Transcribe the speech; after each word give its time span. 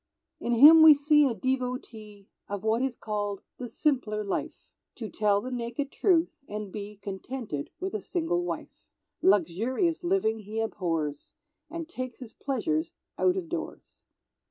In 0.39 0.53
him 0.53 0.81
we 0.81 0.95
see 0.95 1.27
a 1.27 1.35
devotee 1.35 2.27
Of 2.49 2.63
what 2.63 2.81
is 2.81 2.95
called 2.97 3.43
the 3.59 3.69
"simpler 3.69 4.23
life" 4.23 4.67
(To 4.95 5.09
tell 5.11 5.41
the 5.41 5.51
naked 5.51 5.91
Truth, 5.91 6.39
and 6.49 6.71
be 6.71 6.95
Contented 6.97 7.69
with 7.79 7.93
a 7.93 8.01
single 8.01 8.43
wife). 8.43 8.81
Luxurious 9.21 10.03
living 10.03 10.39
he 10.39 10.59
abhors, 10.59 11.35
And 11.69 11.87
takes 11.87 12.17
his 12.17 12.33
pleasures 12.33 12.93
out 13.19 13.37
of 13.37 13.47
doors. 13.47 14.05